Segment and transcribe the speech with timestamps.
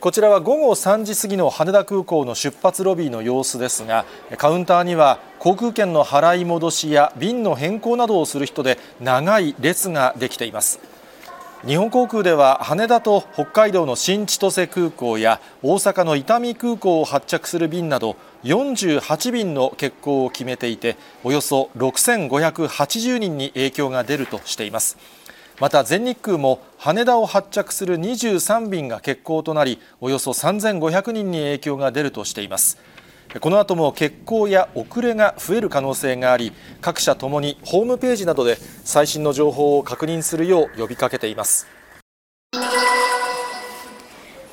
[0.00, 4.04] こちらは午後3時過ぎの羽田空港の出発ロビーの様子ですが、
[4.36, 10.80] カウンターには航空券の払い戻しや便の変更などをする人で長い列ができています。
[11.64, 24.98] 日本航空では羽田と北海道の新千歳空港や大阪の伊丹空港を発着する便など48便の欠航を決めていて、およそ6580人に影響が出るとしています。
[25.58, 32.78] また全日空も羽田を発着する23便が欠航となり、およそ3500人に影響が出るとしています。
[33.40, 41.66] この後も欠航や遅れが増える可能性があり、各社ともにホームページなどで最新の情報を確認するよう呼びかけています。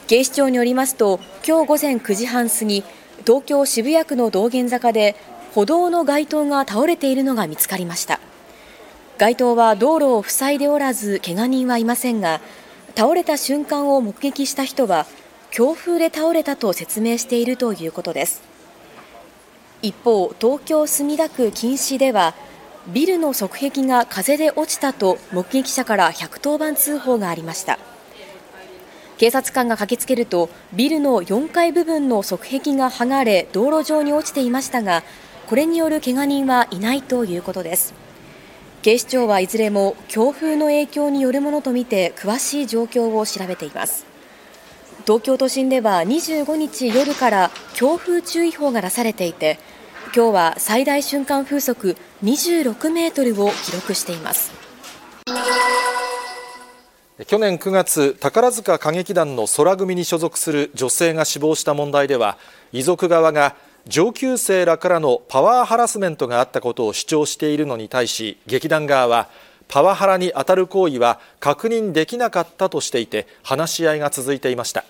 [0.08, 2.84] 警視庁によりますと、今日午前9時半過ぎ、
[3.26, 5.16] 東京・渋谷区の道玄坂で
[5.54, 8.20] 歩道の街灯が倒れているのが見つかりました。
[9.18, 12.42] 街灯は道路を塞いでおらず、けが人はいませんが、
[12.96, 15.06] 倒れた瞬間を目撃した人は、
[15.52, 18.42] 強風で倒れたと説明しているということです。
[19.84, 22.34] 一方、東京・墨田区錦糸では、
[22.88, 27.78] ビルの側壁が風で落ちたと目撃者から110番通報がありました。
[29.20, 35.04] 警察官が駆けつけると、ビルの4階部分の側壁が剥がれ、道路上に落ちていましたが、
[35.48, 38.03] これによるけが人はいないということです。
[38.84, 44.06] 警視庁はいずれも強風の影響によるものとみて詳しい状況を調べています。
[45.06, 49.58] 東京都心では25日夜から強風注意報が出されていて
[50.14, 54.52] 今日は最大瞬間風速26メートルを記録しています。
[57.26, 62.38] 去年9月、宝塚歌劇団の空組に所属する女性が死亡した問題では、
[62.74, 63.56] 遺族側が
[63.88, 69.30] 上級生らからのパワーハラスメントがあったことを主張しているのに対し、劇団側は、
[69.68, 74.86] パワハラに当たる行為は確認できなかったとしていて、話し合いが続いていました。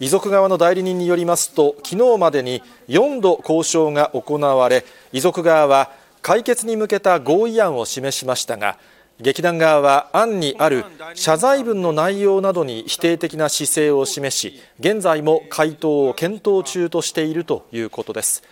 [0.00, 8.76] 遺族側の代理人によりますと、昨日までに4度交渉が行われ、遺族側は解決に向けた合意案を示しましたが、
[9.24, 18.42] 劇団側は案にある謝罪文の内容などに否定的な姿勢を示し、現在も回答を検討中としているということです。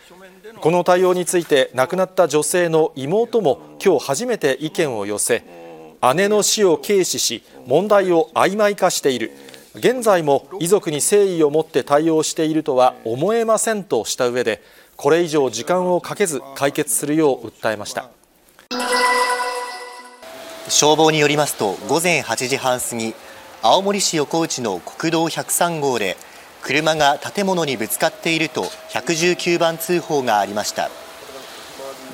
[0.62, 5.44] この対応について亡くなった女性の妹も今日初めて意見を寄せ、
[6.14, 9.30] 姉の死を軽視し、問題を曖昧化している。
[9.74, 14.62] 現在も遺族に誠意を持って対応しているとは思えませんとした上で、
[14.96, 18.08] これ以上時間をかけず解決するよう訴えました。
[20.68, 23.14] 消防によりますと午前8時半過ぎ
[23.62, 26.16] 青森市横内の国道103号で
[26.62, 30.90] 車が建物にぶつかっていると119番通報がありました。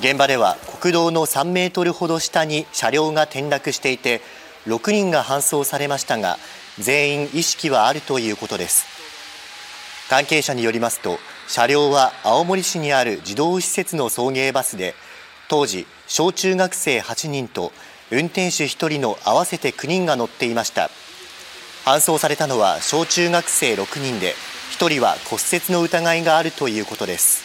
[0.00, 4.20] 現場では国道の3メートルほど下に車両が転落していて
[4.66, 6.38] 6人が搬送されましたが
[6.78, 8.86] 全員意識はあるということです。
[10.08, 14.94] 関係者によりますと車両は青森市にある児童施設の送迎バスで
[15.48, 17.72] 当時小中学生8人と
[18.10, 20.90] 運転手1人の合わせて9人が乗っていました。
[21.84, 24.34] 搬送されたのは小中学生6人で
[24.78, 27.44] 1人は骨折の疑いがあるということです。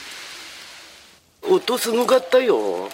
[1.49, 2.89] 音すごかったよ。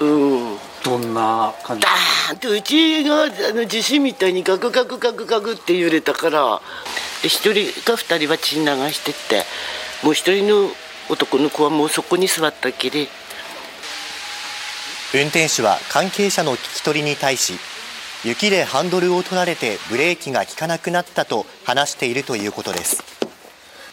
[0.00, 0.58] うん。
[0.84, 1.82] どんな感じ？
[1.82, 6.60] ダーンってうちがあの地震みたいにガクガクガクガクって揺れたから
[7.22, 9.44] で1人か2人は血流してって
[10.04, 10.70] もう1人の
[11.08, 13.06] 男の子はもうそこに座ったきり
[15.14, 17.58] 運転手は関係者の聞き取りに対し
[18.24, 23.02] 雪でハンドルを取られてブレーキが効かなくなったと話しているということです。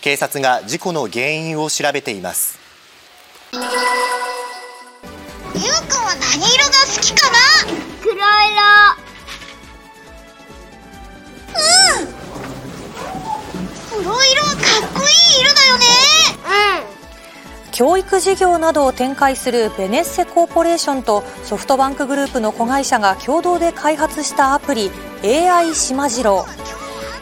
[0.02, 2.58] 警察が事故の原因を調べています。
[3.52, 3.68] ゆうくん
[6.06, 7.38] は何色が好きかな？
[8.02, 8.20] 黒色。
[11.58, 12.08] うん。
[14.04, 14.89] 黒色はかっ
[17.80, 24.92] 教育事業などを展開するベネッセコーポレーションとソフトバンクグループの子会社が共同で開発したアプリ
[25.24, 26.46] AI しまじろ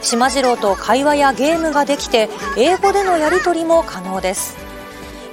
[0.02, 0.04] う。
[0.04, 2.28] しまじろうと会話やゲームができて、
[2.58, 4.58] 英語でのやり取りも可能です。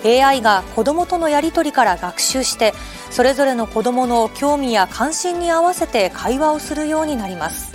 [0.04, 2.74] AI が子供とのやり取りから学習して、
[3.10, 7.74] それぞれの子供の興味や関心に合わせて会話をするようになります。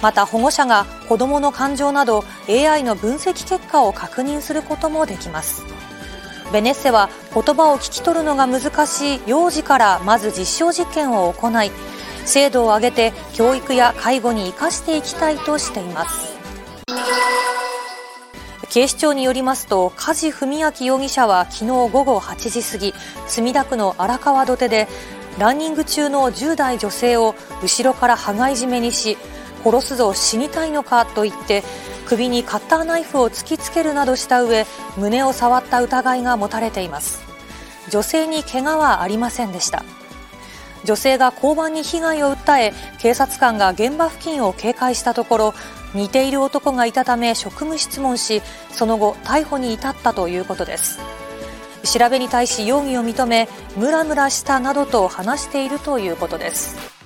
[0.00, 5.64] また保護者が子供の感情など AI の分析結果を確認することもできます。
[6.52, 11.70] ベネッセは言葉を聞き取るのが難しい幼児からまず実証実験を行い、
[12.24, 16.38] 精度を上げて教育や介護に生かしていきたいとしています。
[18.70, 22.94] 警視庁によりますと、梶文明容疑者はきのう午後8時過ぎ、
[23.26, 24.88] 墨田区の荒川土手で、
[25.38, 29.16] ランニング中の10代女性を後ろから羽交い締めにし、
[29.64, 31.64] 殺すぞ死にたいのかと言って、
[32.08, 34.64] 首にカッターナイフを突きつけるなどした上、
[34.96, 37.20] 胸を触った疑いが持たれています。
[37.90, 39.84] 女性に怪我はありませんでした。
[40.84, 45.54] 女性が交番に被害を訴え、警察官が現場付近を警戒したところ、
[45.92, 48.40] 似ている男がいたため職務質問し、
[48.72, 51.00] その後、逮捕に至ったということです。
[51.84, 56.97] 調べに対し容疑を認め、ムラムラしたなどと話しているということです。